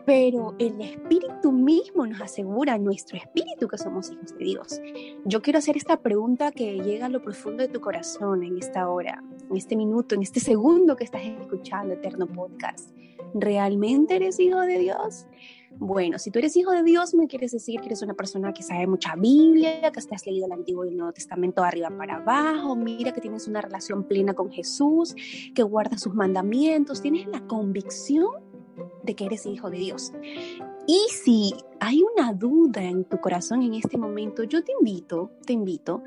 Pero 0.05 0.55
el 0.59 0.79
Espíritu 0.83 1.51
mismo 1.51 2.07
nos 2.07 2.21
asegura, 2.21 2.77
nuestro 2.77 3.17
Espíritu, 3.17 3.67
que 3.67 3.79
somos 3.79 4.11
hijos 4.11 4.37
de 4.37 4.45
Dios. 4.45 4.83
Yo 5.25 5.41
quiero 5.41 5.61
hacer 5.61 5.79
esta 5.79 6.03
pregunta 6.03 6.53
que 6.53 6.79
llega 6.81 7.07
a 7.07 7.09
lo 7.09 7.23
profundo 7.23 7.63
de 7.63 7.71
tu 7.71 7.81
corazón 7.81 8.43
en 8.43 8.59
esta 8.59 8.87
hora, 8.91 9.25
en 9.49 9.57
este 9.57 9.77
minuto, 9.77 10.15
en 10.15 10.21
este 10.21 10.41
segundo 10.41 10.95
que 10.95 11.05
estás 11.05 11.23
escuchando 11.23 11.95
Eterno 11.95 12.27
Podcast. 12.27 12.91
¿Realmente 13.33 14.17
eres 14.17 14.39
hijo 14.41 14.61
de 14.61 14.79
Dios? 14.79 15.27
Bueno, 15.79 16.19
si 16.19 16.31
tú 16.31 16.41
eres 16.41 16.57
hijo 16.57 16.73
de 16.73 16.83
Dios, 16.83 17.15
me 17.15 17.29
quieres 17.29 17.53
decir 17.53 17.81
que 17.81 17.87
eres 17.87 18.03
una 18.03 18.15
persona 18.15 18.53
que 18.53 18.63
sabe 18.63 18.87
mucha 18.87 19.15
Biblia, 19.15 19.93
que 19.93 20.01
has 20.01 20.27
leído 20.27 20.47
el 20.47 20.53
Antiguo 20.53 20.85
y 20.85 20.89
el 20.89 20.97
Nuevo 20.97 21.13
Testamento 21.13 21.63
arriba 21.63 21.91
para 21.97 22.17
abajo, 22.17 22.75
mira 22.75 23.13
que 23.13 23.21
tienes 23.21 23.47
una 23.47 23.61
relación 23.61 24.05
plena 24.05 24.35
con 24.35 24.51
Jesús, 24.51 25.15
que 25.55 25.63
guardas 25.63 26.01
sus 26.01 26.15
mandamientos, 26.15 27.01
tienes 27.01 27.29
la 27.29 27.47
convicción 27.47 28.29
de 29.05 29.15
que 29.15 29.27
eres 29.27 29.47
hijo 29.47 29.71
de 29.71 29.79
Dios. 29.79 30.13
Y 30.87 31.07
si 31.11 31.55
hay 31.79 32.03
una 32.03 32.33
duda 32.33 32.83
en 32.83 33.05
tu 33.05 33.19
corazón 33.19 33.63
en 33.63 33.75
este 33.75 33.97
momento, 33.97 34.43
yo 34.43 34.65
te 34.65 34.73
invito, 34.79 35.31
te 35.47 35.53
invito 35.53 36.03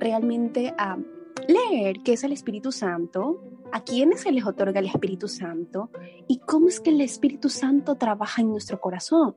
realmente 0.00 0.74
a 0.76 0.98
leer 1.46 1.98
qué 2.04 2.14
es 2.14 2.24
el 2.24 2.32
Espíritu 2.32 2.72
Santo, 2.72 3.40
a 3.74 3.80
quiénes 3.80 4.20
se 4.20 4.30
les 4.30 4.46
otorga 4.46 4.78
el 4.78 4.86
Espíritu 4.86 5.26
Santo 5.26 5.90
y 6.28 6.38
cómo 6.38 6.68
es 6.68 6.78
que 6.78 6.90
el 6.90 7.00
Espíritu 7.00 7.48
Santo 7.48 7.96
trabaja 7.96 8.40
en 8.40 8.50
nuestro 8.50 8.80
corazón. 8.80 9.34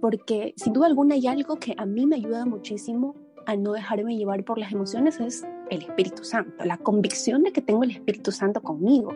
Porque 0.00 0.54
sin 0.56 0.72
duda 0.72 0.86
alguna 0.86 1.16
hay 1.16 1.26
algo 1.26 1.56
que 1.56 1.74
a 1.76 1.84
mí 1.84 2.06
me 2.06 2.16
ayuda 2.16 2.46
muchísimo 2.46 3.14
a 3.44 3.56
no 3.56 3.72
dejarme 3.72 4.16
llevar 4.16 4.42
por 4.42 4.56
las 4.56 4.72
emociones 4.72 5.20
es 5.20 5.46
el 5.68 5.82
Espíritu 5.82 6.24
Santo, 6.24 6.64
la 6.64 6.78
convicción 6.78 7.42
de 7.42 7.52
que 7.52 7.60
tengo 7.60 7.84
el 7.84 7.90
Espíritu 7.90 8.32
Santo 8.32 8.62
conmigo. 8.62 9.14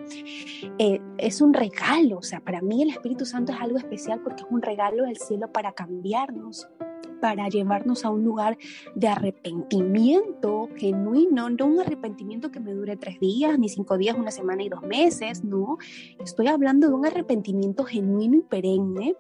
Eh, 0.79 1.01
es 1.17 1.41
un 1.41 1.55
regalo, 1.55 2.19
o 2.19 2.23
sea, 2.23 2.41
para 2.41 2.61
mí 2.61 2.83
el 2.83 2.91
Espíritu 2.91 3.25
Santo 3.25 3.53
es 3.53 3.61
algo 3.63 3.79
especial 3.79 4.21
porque 4.23 4.43
es 4.43 4.49
un 4.51 4.61
regalo 4.61 5.05
del 5.05 5.17
cielo 5.17 5.51
para 5.51 5.73
cambiarnos, 5.73 6.69
para 7.21 7.49
llevarnos 7.49 8.05
a 8.05 8.11
un 8.11 8.25
lugar 8.25 8.59
de 8.95 9.09
arrepentimiento 9.09 10.69
genuino, 10.77 11.51
no 11.51 11.67
un 11.67 11.81
arrepentimiento 11.81 12.51
que 12.51 12.61
me 12.61 12.73
dure 12.73 12.97
tres 12.97 13.21
días, 13.21 13.59
ni 13.59 13.69
cinco 13.69 13.99
días, 13.99 14.17
una 14.19 14.31
semana 14.31 14.63
y 14.63 14.69
dos 14.69 14.83
meses, 14.83 15.45
no. 15.45 15.79
Estoy 16.25 16.49
hablando 16.49 16.89
de 16.89 16.95
un 16.95 17.07
arrepentimiento 17.07 17.85
genuino 17.85 18.39
y 18.39 18.43
perenne. 18.43 19.17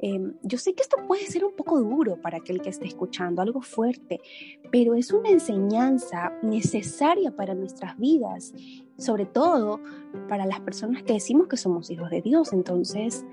Em, 0.00 0.34
yo 0.42 0.58
sé 0.58 0.74
que 0.74 0.82
esto 0.82 0.96
puede 1.08 1.26
ser 1.26 1.44
un 1.44 1.56
poco 1.56 1.80
duro 1.80 2.20
para 2.20 2.38
aquel 2.38 2.62
que 2.62 2.70
esté 2.70 2.86
escuchando, 2.86 3.42
algo 3.42 3.60
fuerte, 3.62 4.20
pero 4.70 4.94
es 4.94 5.12
una 5.12 5.30
enseñanza 5.30 6.32
necesaria 6.42 7.34
para 7.34 7.54
nuestras 7.54 7.98
vidas, 7.98 8.54
sobre 8.96 9.26
todo 9.26 9.80
para 10.28 10.46
las 10.46 10.60
personas 10.60 11.02
que 11.02 11.14
decimos 11.14 11.48
que 11.48 11.56
somos 11.56 11.90
hijos 11.90 12.10
de 12.10 12.22
Dios. 12.22 12.52
Entonces, 12.52 13.24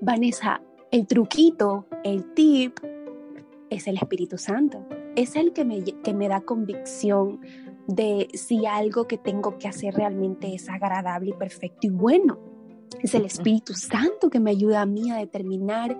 Vanessa, 0.00 0.62
el 0.90 1.06
truquito, 1.06 1.86
el 2.04 2.32
tip, 2.34 2.78
es 3.70 3.86
el 3.86 3.96
Espíritu 3.96 4.38
Santo. 4.38 4.86
Es 5.16 5.36
el 5.36 5.52
que 5.52 5.64
me, 5.64 5.82
que 5.82 6.14
me 6.14 6.28
da 6.28 6.40
convicción 6.40 7.40
de 7.86 8.28
si 8.34 8.66
algo 8.66 9.06
que 9.06 9.18
tengo 9.18 9.58
que 9.58 9.68
hacer 9.68 9.94
realmente 9.94 10.54
es 10.54 10.68
agradable 10.68 11.30
y 11.30 11.32
perfecto 11.34 11.86
y 11.86 11.90
bueno. 11.90 12.38
Es 13.02 13.14
el 13.14 13.24
Espíritu 13.24 13.74
Santo 13.74 14.30
que 14.30 14.40
me 14.40 14.50
ayuda 14.50 14.82
a 14.82 14.86
mí 14.86 15.10
a 15.10 15.16
determinar, 15.16 15.96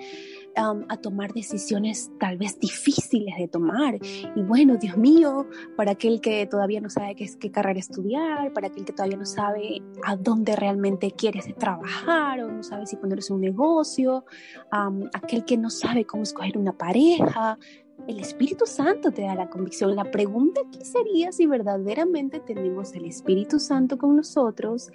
um, 0.56 0.84
a 0.88 0.96
tomar 0.96 1.32
decisiones 1.32 2.10
tal 2.18 2.36
vez 2.38 2.58
difíciles 2.58 3.34
de 3.38 3.48
tomar. 3.48 3.98
Y 4.34 4.42
bueno, 4.42 4.76
Dios 4.76 4.96
mío, 4.96 5.46
para 5.76 5.92
aquel 5.92 6.20
que 6.20 6.46
todavía 6.46 6.80
no 6.80 6.90
sabe 6.90 7.14
qué, 7.14 7.28
qué 7.38 7.50
carrera 7.50 7.78
estudiar, 7.78 8.52
para 8.52 8.68
aquel 8.68 8.84
que 8.84 8.92
todavía 8.92 9.16
no 9.16 9.26
sabe 9.26 9.82
a 10.04 10.16
dónde 10.16 10.56
realmente 10.56 11.12
quieres 11.12 11.46
trabajar 11.56 12.42
o 12.42 12.50
no 12.50 12.62
sabe 12.62 12.86
si 12.86 12.96
ponerse 12.96 13.32
un 13.32 13.40
negocio, 13.40 14.24
um, 14.72 15.08
aquel 15.12 15.44
que 15.44 15.56
no 15.56 15.70
sabe 15.70 16.04
cómo 16.04 16.22
escoger 16.22 16.58
una 16.58 16.76
pareja, 16.76 17.58
el 18.06 18.20
Espíritu 18.20 18.64
Santo 18.66 19.10
te 19.10 19.22
da 19.22 19.34
la 19.34 19.50
convicción. 19.50 19.96
La 19.96 20.10
pregunta 20.10 20.60
aquí 20.66 20.84
sería 20.84 21.32
si 21.32 21.46
verdaderamente 21.46 22.40
tenemos 22.40 22.94
el 22.94 23.06
Espíritu 23.06 23.58
Santo 23.58 23.98
con 23.98 24.16
nosotros, 24.16 24.90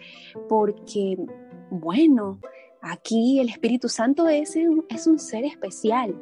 porque 0.48 1.18
bueno, 1.70 2.40
aquí 2.82 3.40
el 3.40 3.50
Espíritu 3.50 3.90
Santo 3.90 4.28
es, 4.28 4.56
es 4.90 5.08
un 5.08 5.20
ser 5.20 5.46
especial. 5.46 6.16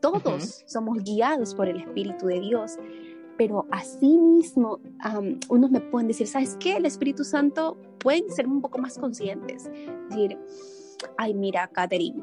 Todos 0.00 0.62
somos 0.66 1.02
guiados 1.02 1.54
por 1.54 1.68
el 1.68 1.80
Espíritu 1.80 2.26
de 2.26 2.40
Dios, 2.40 2.78
pero 3.36 3.66
asimismo 3.70 4.78
mismo 4.78 4.80
unos 5.48 5.70
me 5.70 5.80
pueden 5.80 6.08
decir, 6.08 6.26
¿sabes 6.26 6.56
qué? 6.60 6.76
El 6.76 6.86
Espíritu 6.86 7.24
Santo 7.24 7.76
pueden 7.98 8.30
ser 8.30 8.46
un 8.46 8.60
poco 8.60 8.78
más 8.78 8.98
conscientes. 8.98 9.70
Decir, 10.10 10.38
ay, 11.16 11.34
mira, 11.34 11.68
Catherine, 11.68 12.22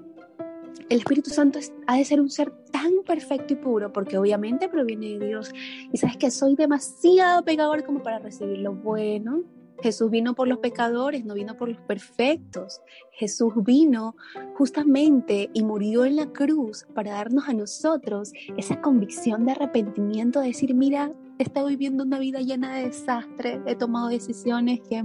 el 0.89 0.99
Espíritu 0.99 1.29
Santo 1.29 1.59
ha 1.87 1.97
de 1.97 2.05
ser 2.05 2.21
un 2.21 2.29
ser 2.29 2.51
tan 2.71 3.03
perfecto 3.05 3.53
y 3.53 3.57
puro 3.57 3.91
porque 3.91 4.17
obviamente 4.17 4.69
proviene 4.69 5.17
de 5.17 5.27
Dios. 5.27 5.51
Y 5.91 5.97
sabes 5.97 6.17
que 6.17 6.31
soy 6.31 6.55
demasiado 6.55 7.43
pecador 7.43 7.83
como 7.83 8.01
para 8.01 8.19
recibir 8.19 8.59
lo 8.59 8.73
bueno 8.73 9.43
Jesús 9.81 10.09
vino 10.09 10.33
por 10.33 10.47
los 10.47 10.59
pecadores, 10.59 11.25
no 11.25 11.33
vino 11.33 11.57
por 11.57 11.69
los 11.69 11.79
perfectos. 11.81 12.81
Jesús 13.11 13.53
vino 13.57 14.15
justamente 14.55 15.49
y 15.53 15.63
murió 15.63 16.05
en 16.05 16.15
la 16.15 16.27
cruz 16.27 16.85
para 16.93 17.13
darnos 17.13 17.49
a 17.49 17.53
nosotros 17.53 18.31
esa 18.57 18.81
convicción 18.81 19.45
de 19.45 19.53
arrepentimiento, 19.53 20.39
de 20.39 20.47
decir, 20.47 20.73
mira, 20.73 21.11
he 21.39 21.43
estado 21.43 21.67
viviendo 21.67 22.03
una 22.03 22.19
vida 22.19 22.39
llena 22.39 22.75
de 22.75 22.85
desastres, 22.85 23.59
he 23.65 23.75
tomado 23.75 24.07
decisiones 24.07 24.81
que 24.81 25.03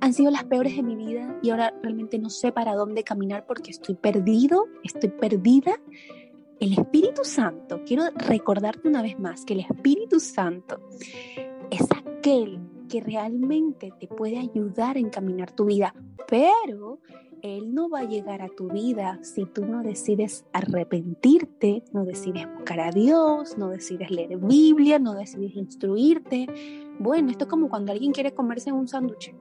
han 0.00 0.12
sido 0.12 0.30
las 0.30 0.44
peores 0.44 0.76
de 0.76 0.82
mi 0.82 0.96
vida 0.96 1.38
y 1.42 1.50
ahora 1.50 1.74
realmente 1.82 2.18
no 2.18 2.30
sé 2.30 2.52
para 2.52 2.74
dónde 2.74 3.02
caminar 3.02 3.44
porque 3.46 3.70
estoy 3.70 3.96
perdido, 3.96 4.66
estoy 4.84 5.10
perdida. 5.10 5.80
El 6.58 6.72
Espíritu 6.72 7.24
Santo, 7.24 7.82
quiero 7.84 8.04
recordarte 8.14 8.88
una 8.88 9.02
vez 9.02 9.18
más 9.18 9.44
que 9.44 9.54
el 9.54 9.60
Espíritu 9.60 10.20
Santo 10.20 10.80
es 11.70 11.82
aquel 11.90 12.60
que 12.88 13.00
realmente 13.00 13.92
te 13.98 14.08
puede 14.08 14.38
ayudar 14.38 14.96
a 14.96 15.00
encaminar 15.00 15.52
tu 15.52 15.66
vida, 15.66 15.94
pero 16.28 17.00
Él 17.42 17.74
no 17.74 17.88
va 17.88 18.00
a 18.00 18.04
llegar 18.04 18.42
a 18.42 18.48
tu 18.48 18.68
vida 18.68 19.18
si 19.22 19.44
tú 19.44 19.66
no 19.66 19.82
decides 19.82 20.44
arrepentirte, 20.52 21.84
no 21.92 22.04
decides 22.04 22.46
buscar 22.54 22.80
a 22.80 22.90
Dios, 22.90 23.56
no 23.58 23.68
decides 23.68 24.10
leer 24.10 24.38
Biblia, 24.38 24.98
no 24.98 25.14
decides 25.14 25.54
instruirte. 25.54 26.46
Bueno, 26.98 27.30
esto 27.30 27.44
es 27.44 27.50
como 27.50 27.68
cuando 27.68 27.92
alguien 27.92 28.12
quiere 28.12 28.32
comerse 28.32 28.72
un 28.72 28.88
sándwich, 28.88 29.34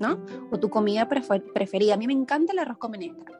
¿no? 0.00 0.18
O 0.50 0.58
tu 0.58 0.70
comida 0.70 1.08
preferida. 1.08 1.94
A 1.94 1.96
mí 1.96 2.06
me 2.06 2.14
encanta 2.14 2.52
el 2.52 2.58
arroz 2.58 2.78
con 2.78 2.90
menestra. 2.90 3.38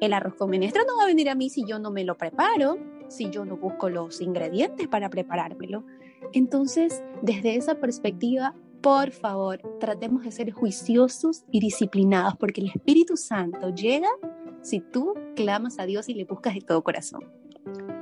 El 0.00 0.12
arroz 0.12 0.34
con 0.34 0.50
menestra 0.50 0.82
no 0.86 0.96
va 0.96 1.02
a 1.02 1.06
venir 1.06 1.28
a 1.28 1.34
mí 1.34 1.50
si 1.50 1.64
yo 1.66 1.80
no 1.80 1.90
me 1.90 2.04
lo 2.04 2.16
preparo, 2.16 2.78
si 3.08 3.30
yo 3.30 3.44
no 3.44 3.56
busco 3.56 3.90
los 3.90 4.20
ingredientes 4.20 4.86
para 4.86 5.10
preparármelo. 5.10 5.84
Entonces, 6.32 7.02
desde 7.22 7.56
esa 7.56 7.74
perspectiva, 7.76 8.54
por 8.80 9.10
favor, 9.10 9.60
tratemos 9.80 10.24
de 10.24 10.30
ser 10.30 10.50
juiciosos 10.50 11.44
y 11.50 11.60
disciplinados, 11.60 12.34
porque 12.36 12.60
el 12.60 12.68
Espíritu 12.68 13.16
Santo 13.16 13.70
llega 13.70 14.08
si 14.62 14.80
tú 14.80 15.14
clamas 15.36 15.78
a 15.78 15.86
Dios 15.86 16.08
y 16.08 16.14
le 16.14 16.24
buscas 16.24 16.54
de 16.54 16.60
todo 16.60 16.82
corazón. 16.82 17.24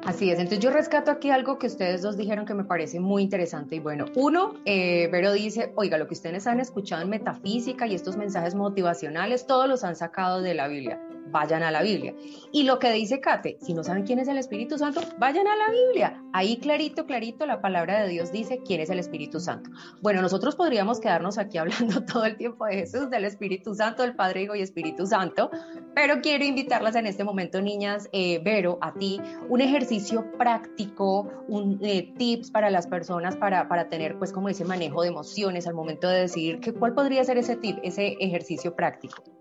Así 0.05 0.31
es, 0.31 0.39
entonces 0.39 0.61
yo 0.61 0.71
rescato 0.71 1.11
aquí 1.11 1.31
algo 1.31 1.59
que 1.59 1.67
ustedes 1.67 2.03
dos 2.03 2.17
dijeron 2.17 2.47
que 2.47 2.55
me 2.55 2.65
parece 2.65 3.01
muy 3.01 3.25
interesante 3.25 3.77
y 3.77 3.81
bueno, 3.81 4.05
uno, 4.15 4.55
eh, 4.65 5.09
Vero 5.11 5.33
dice, 5.33 5.73
oiga, 5.75 5.99
lo 5.99 6.07
que 6.07 6.15
ustedes 6.15 6.47
han 6.47 6.61
escuchado 6.61 7.03
en 7.03 7.11
metafísica 7.11 7.89
y 7.89 7.95
estos 7.97 8.17
mensajes 8.17 8.55
motivacionales, 8.55 9.47
todos 9.47 9.69
los 9.69 9.83
han 9.83 9.97
sacado 9.97 10.43
de 10.43 10.55
la 10.55 10.69
Biblia 10.69 11.01
vayan 11.37 11.63
a 11.63 11.71
la 11.71 11.83
Biblia. 11.83 12.15
Y 12.51 12.63
lo 12.63 12.79
que 12.79 12.91
dice 12.93 13.21
Kate, 13.21 13.59
si 13.61 13.75
no 13.75 13.85
saben 13.85 14.05
quién 14.05 14.19
es 14.19 14.29
el 14.29 14.39
Espíritu 14.39 14.79
Santo, 14.79 15.03
vayan 15.19 15.47
a 15.47 15.55
la 15.55 15.71
Biblia. 15.71 16.23
Ahí 16.33 16.57
clarito, 16.57 17.05
clarito, 17.05 17.45
la 17.45 17.61
palabra 17.61 18.03
de 18.03 18.09
Dios 18.09 18.33
dice 18.33 18.63
quién 18.65 18.81
es 18.81 18.89
el 18.89 18.99
Espíritu 18.99 19.39
Santo. 19.39 19.69
Bueno, 20.01 20.23
nosotros 20.23 20.57
podríamos 20.57 20.99
quedarnos 20.99 21.37
aquí 21.37 21.59
hablando 21.59 22.03
todo 22.13 22.25
el 22.25 22.39
tiempo 22.39 22.65
de 22.65 22.77
Jesús, 22.77 23.11
del 23.11 23.27
Espíritu 23.27 23.75
Santo, 23.75 24.03
del 24.03 24.17
Padre, 24.17 24.45
Hijo 24.45 24.55
y 24.55 24.63
Espíritu 24.63 25.07
Santo, 25.07 25.51
pero 25.95 26.23
quiero 26.23 26.43
invitarlas 26.45 26.97
en 26.97 27.07
este 27.07 27.23
momento, 27.23 27.61
niñas, 27.61 28.09
eh, 28.13 28.41
Vero, 28.43 28.79
a 28.81 28.95
ti, 28.95 29.21
un 29.51 29.61
ejercicio 29.61 30.25
práctico, 30.39 31.29
un 31.49 31.79
eh, 31.83 32.15
tips 32.17 32.51
para 32.51 32.71
las 32.71 32.87
personas 32.87 33.37
para, 33.37 33.69
para 33.69 33.91
tener, 33.91 34.17
pues, 34.19 34.33
como 34.33 34.49
ese 34.49 34.65
manejo 34.65 35.03
de 35.03 35.09
emociones 35.09 35.67
al 35.67 35.75
momento 35.75 36.09
de 36.09 36.21
decidir 36.21 36.61
que, 36.61 36.73
cuál 36.73 36.95
podría 36.95 37.23
ser 37.25 37.37
ese 37.37 37.57
tip, 37.57 37.77
ese 37.83 38.17
ejercicio 38.21 38.75
práctico. 38.75 39.36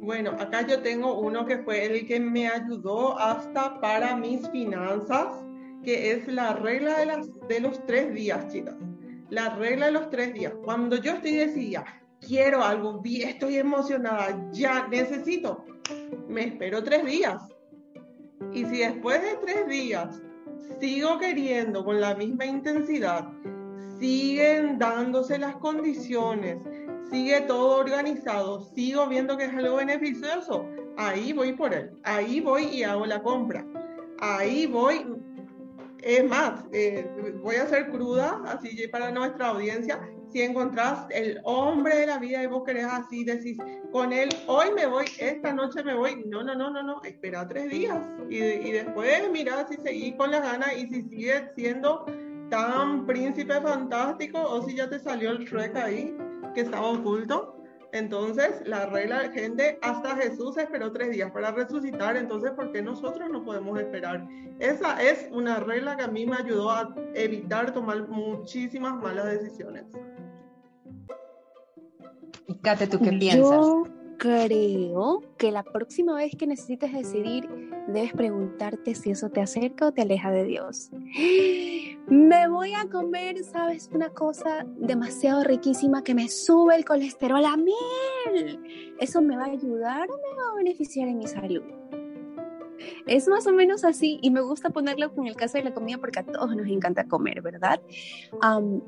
Bueno, 0.00 0.30
acá 0.30 0.66
yo 0.66 0.80
tengo 0.80 1.20
uno 1.20 1.44
que 1.44 1.58
fue 1.58 1.84
el 1.84 2.06
que 2.06 2.18
me 2.18 2.48
ayudó 2.48 3.18
hasta 3.18 3.78
para 3.80 4.16
mis 4.16 4.48
finanzas, 4.48 5.44
que 5.84 6.12
es 6.12 6.26
la 6.26 6.54
regla 6.54 6.96
de, 7.48 7.60
los 7.60 7.84
tres 7.84 8.14
días, 8.14 8.50
chicas. 8.50 8.76
La 9.28 9.54
regla 9.56 9.86
de 9.86 9.92
los 9.92 10.08
tres 10.08 10.32
días. 10.32 10.54
Cuando 10.64 10.96
yo 10.96 11.12
estoy 11.12 11.32
decidida, 11.32 11.84
quiero 12.26 12.64
algo, 12.64 13.02
estoy 13.04 13.56
emocionada, 13.56 14.48
ya 14.52 14.88
necesito, 14.88 15.66
me 16.28 16.44
espero 16.44 16.82
tres 16.82 17.04
días. 17.04 17.42
Y 18.54 18.64
si 18.64 18.78
después 18.78 19.20
de 19.20 19.36
tres 19.44 19.68
días 19.68 20.22
sigo 20.80 21.18
queriendo 21.18 21.84
con 21.84 22.00
la 22.00 22.14
misma 22.14 22.46
intensidad, 22.46 23.28
siguen 23.98 24.78
dándose 24.78 25.38
las 25.38 25.56
condiciones, 25.56 26.56
sigue 27.10 27.40
todo 27.42 27.78
organizado, 27.78 28.60
sigo 28.74 29.06
viendo 29.06 29.36
que 29.36 29.44
es 29.44 29.54
algo 29.54 29.76
beneficioso, 29.76 30.66
ahí 30.96 31.32
voy 31.32 31.52
por 31.52 31.74
él, 31.74 31.90
ahí 32.04 32.40
voy 32.40 32.64
y 32.64 32.82
hago 32.82 33.06
la 33.06 33.22
compra, 33.22 33.64
ahí 34.18 34.66
voy, 34.66 35.06
es 36.02 36.24
más, 36.28 36.64
eh, 36.72 37.08
voy 37.42 37.56
a 37.56 37.66
ser 37.66 37.90
cruda, 37.90 38.40
así 38.46 38.86
para 38.88 39.10
nuestra 39.10 39.48
audiencia, 39.48 40.00
si 40.32 40.42
encontrás 40.42 41.06
el 41.10 41.40
hombre 41.44 41.96
de 41.96 42.06
la 42.06 42.18
vida 42.18 42.42
y 42.42 42.46
vos 42.46 42.62
querés 42.64 42.84
así, 42.84 43.24
decís, 43.24 43.58
con 43.90 44.12
él, 44.12 44.28
hoy 44.46 44.66
me 44.74 44.86
voy, 44.86 45.06
esta 45.18 45.52
noche 45.52 45.82
me 45.82 45.94
voy, 45.94 46.22
no, 46.26 46.44
no, 46.44 46.54
no, 46.54 46.70
no, 46.70 46.82
no, 46.82 47.02
espera 47.02 47.48
tres 47.48 47.68
días 47.70 47.98
y, 48.28 48.36
y 48.36 48.72
después 48.72 49.28
mira 49.32 49.66
si 49.68 49.76
seguís 49.76 50.14
con 50.14 50.30
las 50.30 50.42
ganas 50.42 50.76
y 50.76 50.86
si 50.86 51.02
sigue 51.02 51.50
siendo 51.56 52.06
tan 52.48 53.06
príncipe 53.06 53.60
fantástico 53.60 54.40
o 54.40 54.62
si 54.62 54.76
ya 54.76 54.88
te 54.88 54.98
salió 54.98 55.30
el 55.30 55.38
Shrek 55.38 55.76
ahí 55.76 56.16
que 56.54 56.62
estaba 56.62 56.90
oculto. 56.90 57.56
Entonces, 57.92 58.62
la 58.66 58.86
regla 58.86 59.22
de 59.22 59.30
gente, 59.30 59.78
hasta 59.82 60.14
Jesús 60.14 60.56
esperó 60.56 60.92
tres 60.92 61.10
días 61.10 61.30
para 61.32 61.50
resucitar, 61.50 62.16
entonces, 62.16 62.52
¿por 62.52 62.70
qué 62.70 62.82
nosotros 62.82 63.28
no 63.30 63.44
podemos 63.44 63.80
esperar? 63.80 64.28
Esa 64.60 65.02
es 65.02 65.28
una 65.32 65.58
regla 65.58 65.96
que 65.96 66.04
a 66.04 66.08
mí 66.08 66.24
me 66.24 66.36
ayudó 66.36 66.70
a 66.70 66.94
evitar 67.14 67.72
tomar 67.72 68.06
muchísimas 68.08 68.94
malas 69.02 69.26
decisiones. 69.26 69.86
Y 72.46 72.54
Kate, 72.58 72.86
¿tú 72.86 73.00
qué 73.00 73.10
piensas? 73.10 73.66
creo 74.20 75.22
que 75.38 75.50
la 75.50 75.62
próxima 75.62 76.14
vez 76.14 76.36
que 76.36 76.46
necesites 76.46 76.92
decidir, 76.92 77.48
debes 77.92 78.12
preguntarte 78.12 78.94
si 78.94 79.10
eso 79.10 79.28
te 79.30 79.40
acerca 79.40 79.86
o 79.86 79.92
te 79.92 80.02
aleja 80.02 80.30
de 80.30 80.44
Dios. 80.44 80.90
Me 82.08 82.48
voy 82.48 82.74
a 82.74 82.88
comer, 82.88 83.44
¿sabes? 83.44 83.88
Una 83.92 84.08
cosa 84.10 84.66
demasiado 84.78 85.44
riquísima 85.44 86.02
que 86.02 86.14
me 86.14 86.28
sube 86.28 86.74
el 86.74 86.84
colesterol 86.84 87.44
a 87.44 87.56
mil. 87.56 88.58
¿Eso 88.98 89.22
me 89.22 89.36
va 89.36 89.44
a 89.44 89.50
ayudar 89.50 90.10
o 90.10 90.16
me 90.16 90.36
va 90.36 90.50
a 90.50 90.56
beneficiar 90.56 91.06
en 91.08 91.18
mi 91.18 91.28
salud? 91.28 91.62
Es 93.10 93.26
más 93.26 93.44
o 93.48 93.52
menos 93.52 93.84
así 93.84 94.20
y 94.22 94.30
me 94.30 94.40
gusta 94.40 94.70
ponerlo 94.70 95.12
con 95.12 95.26
el 95.26 95.34
caso 95.34 95.58
de 95.58 95.64
la 95.64 95.74
comida 95.74 95.98
porque 95.98 96.20
a 96.20 96.24
todos 96.24 96.54
nos 96.54 96.68
encanta 96.68 97.08
comer, 97.08 97.42
¿verdad? 97.42 97.80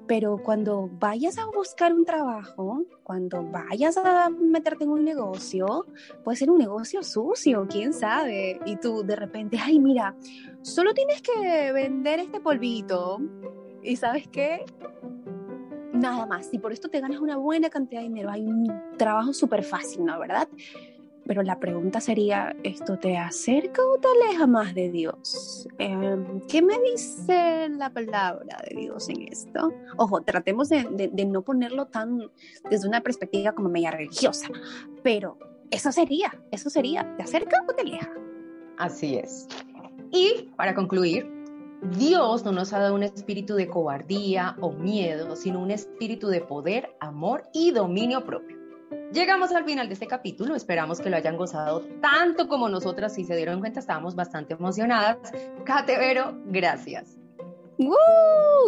pero 0.07 0.39
cuando 0.39 0.89
vayas 1.01 1.39
a 1.39 1.47
buscar 1.47 1.93
un 1.93 2.05
trabajo, 2.05 2.85
cuando 3.03 3.43
vayas 3.43 3.97
a 3.97 4.31
meterte 4.31 4.85
en 4.85 4.91
un 4.91 5.05
negocio, 5.05 5.87
puede 6.23 6.37
ser 6.37 6.51
un 6.51 6.59
negocio 6.59 7.03
sucio, 7.03 7.67
quién 7.69 7.93
sabe, 7.93 8.61
y 8.65 8.77
tú 8.77 9.03
de 9.03 9.17
repente, 9.17 9.59
ay, 9.61 9.81
mira, 9.81 10.15
solo 10.63 10.95
tienes 10.95 11.21
que 11.21 11.73
vender 11.73 12.21
este 12.21 12.39
polvito 12.39 13.21
y 13.83 13.97
sabes 13.97 14.29
qué, 14.29 14.65
nada 15.93 16.27
más. 16.27 16.49
Y 16.53 16.59
por 16.59 16.73
esto 16.73 16.89
te 16.89 17.01
ganas 17.01 17.21
una 17.21 17.37
buena 17.37 17.71
cantidad 17.71 18.03
de 18.03 18.09
dinero. 18.09 18.31
Hay 18.31 18.47
un 18.47 18.73
trabajo 18.97 19.33
súper 19.33 19.65
fácil, 19.65 20.05
¿no? 20.05 20.19
¿Verdad? 20.19 20.49
Pero 21.27 21.43
la 21.43 21.61
pregunta 21.61 22.01
sería, 22.01 22.55
¿esto 22.65 22.99
te 22.99 23.17
acerca 23.17 23.81
o 23.85 23.99
te 23.99 24.09
aleja 24.09 24.47
más 24.47 24.75
de 24.75 24.91
Dios? 24.91 25.69
Em, 25.79 26.41
¿Qué 26.49 26.63
me 26.63 26.79
dice 26.81 27.69
la 27.71 27.91
palabra 27.91 28.63
de 28.69 28.81
Dios 28.81 29.09
en 29.09 29.29
esto? 29.29 29.73
Ojo, 29.99 30.23
tratemos 30.23 30.69
de, 30.69 31.11
de, 31.13 31.25
no 31.25 31.43
ponerlo 31.43 31.87
tan 31.87 32.31
desde 32.69 32.89
una 32.89 33.01
perspectiva 33.03 33.53
como 33.53 33.69
media 33.69 33.93
religiosa, 33.93 34.49
pero 35.03 35.39
eso 35.71 35.93
sería, 35.93 36.33
eso 36.51 36.71
sería, 36.71 37.15
¿te 37.17 37.23
acerca 37.23 37.65
o 37.69 37.73
te 37.73 37.83
aleja? 37.83 38.11
Así 38.79 39.17
es. 39.17 39.47
Y 40.11 40.51
para 40.57 40.75
concluir, 40.75 41.31
Dios 41.99 42.45
no 42.45 42.53
nos 42.53 42.73
ha 42.73 42.79
dado 42.79 42.95
un 42.95 43.03
espíritu 43.03 43.55
de 43.55 43.69
cobardía 43.69 44.57
o 44.61 44.73
miedo, 44.73 45.35
sino 45.35 45.61
un 45.61 45.71
espíritu 45.71 46.29
de 46.29 46.41
poder, 46.41 46.95
amor 47.01 47.45
y 47.53 47.73
dominio 47.73 48.25
propio. 48.25 48.62
Llegamos 49.13 49.53
al 49.53 49.65
final 49.65 49.89
de 49.89 49.95
este 49.95 50.07
capítulo, 50.07 50.55
esperamos 50.55 51.01
que 51.01 51.11
lo 51.11 51.17
hayan 51.17 51.37
gozado 51.37 51.81
tanto 52.01 52.49
como 52.49 52.69
nosotras, 52.69 53.15
si 53.15 53.25
se 53.25 53.37
dieron 53.37 53.61
cuenta 53.61 53.81
estábamos 53.81 54.15
bastante 54.15 54.55
emocionadas. 54.55 55.19
Catevero, 55.65 56.39
gracias. 56.47 57.19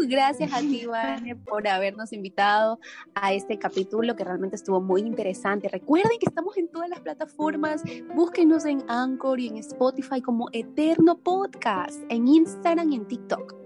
Gracias 0.08 0.52
a 0.52 0.60
ti, 0.60 0.86
Vane, 0.86 1.36
por 1.36 1.66
habernos 1.68 2.12
invitado 2.12 2.78
a 3.14 3.32
este 3.32 3.58
capítulo 3.58 4.16
que 4.16 4.24
realmente 4.24 4.56
estuvo 4.56 4.80
muy 4.80 5.02
interesante. 5.02 5.68
Recuerden 5.68 6.18
que 6.18 6.26
estamos 6.26 6.56
en 6.56 6.68
todas 6.68 6.88
las 6.88 7.00
plataformas. 7.00 7.82
Búsquenos 8.14 8.64
en 8.64 8.82
Anchor 8.88 9.40
y 9.40 9.48
en 9.48 9.58
Spotify 9.58 10.20
como 10.20 10.48
Eterno 10.52 11.18
Podcast, 11.18 12.02
en 12.08 12.26
Instagram 12.28 12.92
y 12.92 12.96
en 12.96 13.06
TikTok 13.06 13.63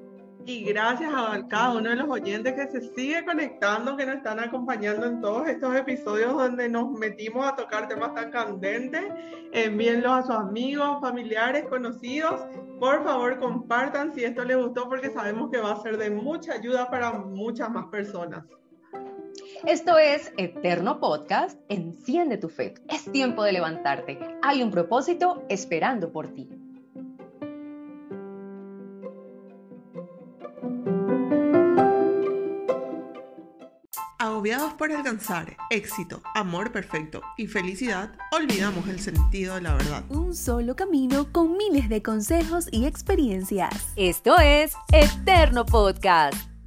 y 0.48 0.64
gracias 0.64 1.12
a 1.14 1.46
cada 1.46 1.74
uno 1.76 1.90
de 1.90 1.96
los 1.96 2.08
oyentes 2.08 2.54
que 2.54 2.66
se 2.68 2.80
sigue 2.94 3.22
conectando, 3.22 3.98
que 3.98 4.06
nos 4.06 4.16
están 4.16 4.40
acompañando 4.40 5.04
en 5.04 5.20
todos 5.20 5.46
estos 5.46 5.76
episodios 5.76 6.32
donde 6.32 6.70
nos 6.70 6.90
metimos 6.92 7.46
a 7.46 7.54
tocar 7.54 7.86
temas 7.86 8.14
tan 8.14 8.30
candentes. 8.30 9.04
Envíenlos 9.52 10.10
a 10.10 10.22
sus 10.22 10.34
amigos, 10.34 11.02
familiares, 11.02 11.66
conocidos. 11.68 12.40
Por 12.80 13.04
favor, 13.04 13.38
compartan 13.38 14.14
si 14.14 14.24
esto 14.24 14.42
les 14.42 14.56
gustó 14.56 14.88
porque 14.88 15.10
sabemos 15.10 15.50
que 15.50 15.58
va 15.58 15.72
a 15.72 15.82
ser 15.82 15.98
de 15.98 16.08
mucha 16.08 16.54
ayuda 16.54 16.88
para 16.90 17.12
muchas 17.12 17.70
más 17.70 17.84
personas. 17.88 18.42
Esto 19.66 19.98
es 19.98 20.32
Eterno 20.38 20.98
Podcast, 20.98 21.60
enciende 21.68 22.38
tu 22.38 22.48
fe. 22.48 22.72
Es 22.88 23.04
tiempo 23.12 23.42
de 23.42 23.52
levantarte. 23.52 24.18
Hay 24.40 24.62
un 24.62 24.70
propósito 24.70 25.44
esperando 25.50 26.10
por 26.10 26.28
ti. 26.28 26.48
Agobiados 34.48 34.74
por 34.78 34.90
alcanzar 34.92 35.58
éxito, 35.68 36.22
amor 36.34 36.72
perfecto 36.72 37.20
y 37.36 37.48
felicidad, 37.48 38.12
olvidamos 38.32 38.88
el 38.88 38.98
sentido 38.98 39.56
de 39.56 39.60
la 39.60 39.74
verdad. 39.74 40.04
Un 40.08 40.34
solo 40.34 40.74
camino 40.74 41.30
con 41.32 41.58
miles 41.58 41.90
de 41.90 42.02
consejos 42.02 42.66
y 42.72 42.86
experiencias. 42.86 43.92
Esto 43.96 44.38
es 44.38 44.72
Eterno 44.90 45.66
Podcast. 45.66 46.57